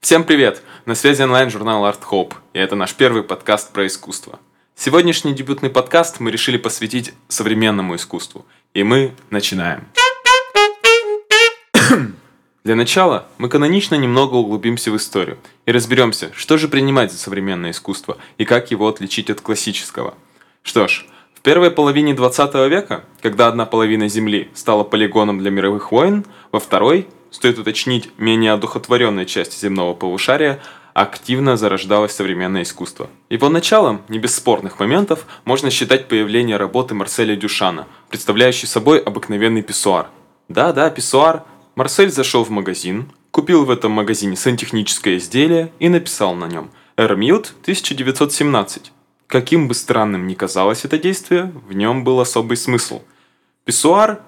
[0.00, 0.62] Всем привет!
[0.86, 4.40] На связи онлайн-журнал Art Hope, и это наш первый подкаст про искусство.
[4.74, 9.86] Сегодняшний дебютный подкаст мы решили посвятить современному искусству, и мы начинаем.
[12.64, 15.36] Для начала мы канонично немного углубимся в историю
[15.66, 20.14] и разберемся, что же принимать за современное искусство и как его отличить от классического.
[20.62, 21.04] Что ж,
[21.34, 26.58] в первой половине 20 века, когда одна половина Земли стала полигоном для мировых войн, во
[26.58, 30.60] второй стоит уточнить, менее одухотворенной части земного полушария
[30.94, 33.08] активно зарождалось современное искусство.
[33.28, 39.62] Его началом, не без спорных моментов, можно считать появление работы Марселя Дюшана, представляющей собой обыкновенный
[39.62, 40.08] писсуар.
[40.48, 41.44] Да-да, писсуар.
[41.76, 47.54] Марсель зашел в магазин, купил в этом магазине сантехническое изделие и написал на нем «Эрмьют
[47.64, 48.90] 1917».
[49.28, 53.02] Каким бы странным ни казалось это действие, в нем был особый смысл.
[53.64, 54.20] Писсуар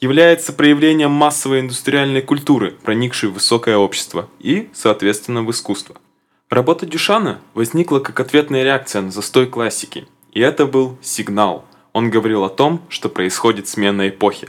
[0.00, 5.96] является проявлением массовой индустриальной культуры, проникшей в высокое общество и, соответственно, в искусство.
[6.50, 11.64] Работа Дюшана возникла как ответная реакция на застой классики, и это был сигнал.
[11.92, 14.48] Он говорил о том, что происходит смена эпохи.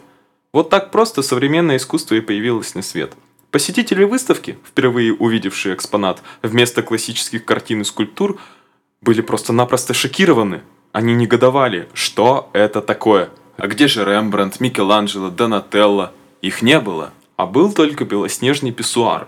[0.51, 3.13] Вот так просто современное искусство и появилось на свет.
[3.51, 8.39] Посетители выставки, впервые увидевшие экспонат вместо классических картин и скульптур,
[9.01, 10.63] были просто-напросто шокированы.
[10.91, 16.11] Они негодовали, что это такое– а где же Рембрандт, Микеланджело, Донателло?
[16.41, 19.27] Их не было, а был только белоснежный писсуар.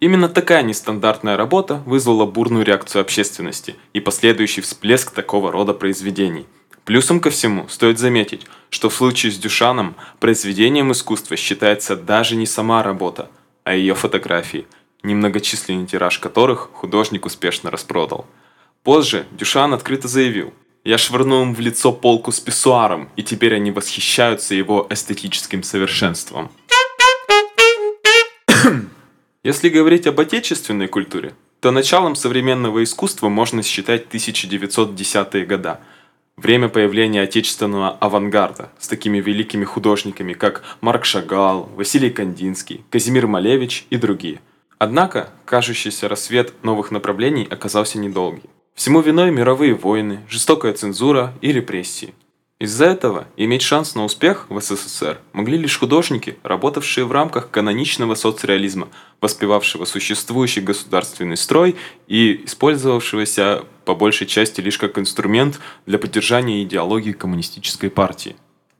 [0.00, 6.46] Именно такая нестандартная работа вызвала бурную реакцию общественности и последующий всплеск такого рода произведений.
[6.84, 12.46] Плюсом ко всему стоит заметить, что в случае с Дюшаном произведением искусства считается даже не
[12.46, 13.30] сама работа,
[13.64, 14.66] а ее фотографии,
[15.02, 18.26] немногочисленный тираж которых художник успешно распродал.
[18.82, 20.52] Позже Дюшан открыто заявил,
[20.84, 26.50] я швырнул им в лицо полку с писсуаром, и теперь они восхищаются его эстетическим совершенством.
[29.42, 35.80] Если говорить об отечественной культуре, то началом современного искусства можно считать 1910-е года.
[36.36, 43.86] Время появления отечественного авангарда с такими великими художниками, как Марк Шагал, Василий Кандинский, Казимир Малевич
[43.88, 44.40] и другие.
[44.78, 48.50] Однако, кажущийся рассвет новых направлений оказался недолгий.
[48.74, 52.12] Всему виной мировые войны, жестокая цензура и репрессии.
[52.58, 58.16] Из-за этого иметь шанс на успех в СССР могли лишь художники, работавшие в рамках каноничного
[58.16, 58.88] соцреализма,
[59.20, 61.76] воспевавшего существующий государственный строй
[62.08, 68.34] и использовавшегося по большей части лишь как инструмент для поддержания идеологии коммунистической партии.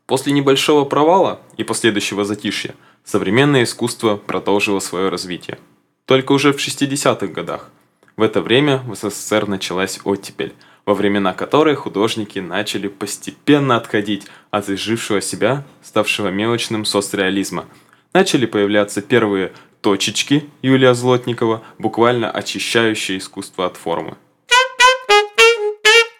[0.06, 5.58] После небольшого провала и последующего затишья современное искусство продолжило свое развитие.
[6.04, 7.70] Только уже в 60-х годах–
[8.16, 10.54] в это время в СССР началась оттепель,
[10.86, 17.64] во времена которой художники начали постепенно отходить от изжившего себя, ставшего мелочным соцреализма.
[18.12, 24.16] Начали появляться первые точечки Юлия Злотникова, буквально очищающие искусство от формы.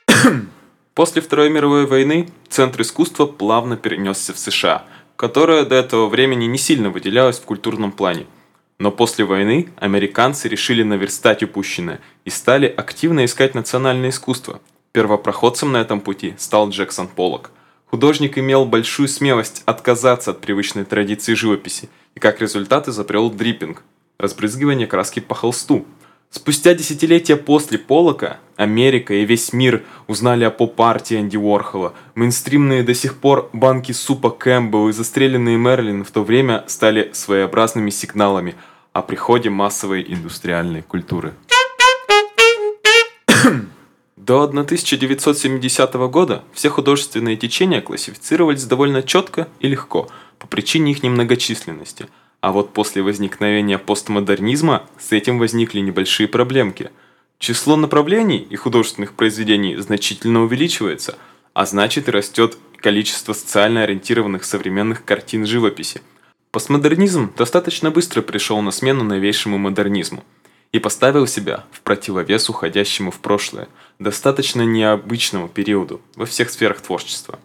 [0.94, 4.84] После Второй мировой войны центр искусства плавно перенесся в США,
[5.14, 8.26] которая до этого времени не сильно выделялась в культурном плане–
[8.84, 14.60] но после войны американцы решили наверстать упущенное и стали активно искать национальное искусство.
[14.92, 17.50] Первопроходцем на этом пути стал Джексон Поллок.
[17.86, 23.82] Художник имел большую смелость отказаться от привычной традиции живописи и как результат изобрел дриппинг–
[24.18, 25.86] разбрызгивание краски по холсту.
[26.28, 31.94] Спустя десятилетия после Поллока Америка и весь мир узнали о поп-арте Энди Уорхола.
[32.16, 37.88] Мейнстримные до сих пор банки супа Кэмпбелл и застреленные Мерлин в то время стали своеобразными
[37.88, 38.56] сигналами
[38.94, 41.34] о приходе массовой индустриальной культуры.
[44.16, 52.08] До 1970 года все художественные течения классифицировались довольно четко и легко по причине их немногочисленности–
[52.44, 56.90] а вот после возникновения постмодернизма с этим возникли небольшие проблемки.
[57.38, 61.16] Число направлений и художественных произведений значительно увеличивается,
[61.54, 66.02] а значит и растет количество социально ориентированных современных картин живописи.
[66.54, 70.24] Постмодернизм достаточно быстро пришел на смену новейшему модернизму
[70.70, 73.68] и поставил себя в противовес уходящему в прошлое,
[73.98, 77.38] достаточно необычному периоду во всех сферах творчества.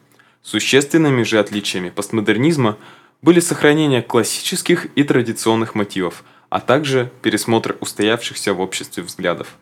[0.44, 2.78] Существенными же отличиями постмодернизма–
[3.22, 9.58] были сохранение классических и традиционных мотивов, а также пересмотр устоявшихся в обществе взглядов.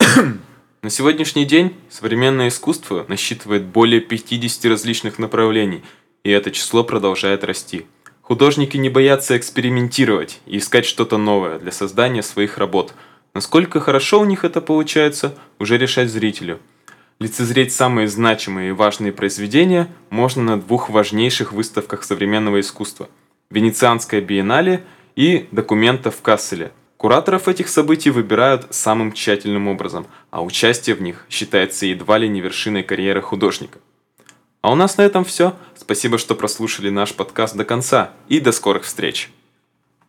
[0.82, 5.82] На сегодняшний день современное искусство насчитывает более 50 различных направлений,
[6.26, 7.86] и это число продолжает расти.
[8.20, 12.94] Художники не боятся экспериментировать и искать что-то новое для создания своих работ.
[13.34, 16.58] Насколько хорошо у них это получается, уже решать зрителю–
[17.18, 23.08] Лицезреть самые значимые и важные произведения можно на двух важнейших выставках современного искусства.
[23.48, 24.84] Венецианская биеннале
[25.14, 26.72] и документов в Касселе.
[26.98, 32.42] Кураторов этих событий выбирают самым тщательным образом, а участие в них считается едва ли не
[32.42, 33.78] вершиной карьеры художника.
[34.66, 35.54] А у нас на этом все.
[35.76, 39.30] Спасибо, что прослушали наш подкаст до конца и до скорых встреч!